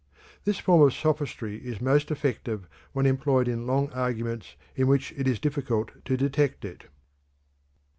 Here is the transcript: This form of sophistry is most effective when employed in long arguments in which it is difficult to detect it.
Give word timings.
This 0.45 0.57
form 0.57 0.81
of 0.81 0.95
sophistry 0.95 1.57
is 1.57 1.79
most 1.79 2.09
effective 2.09 2.67
when 2.91 3.05
employed 3.05 3.47
in 3.47 3.67
long 3.67 3.91
arguments 3.91 4.55
in 4.75 4.87
which 4.87 5.13
it 5.15 5.27
is 5.27 5.37
difficult 5.37 5.91
to 6.05 6.17
detect 6.17 6.65
it. 6.65 6.85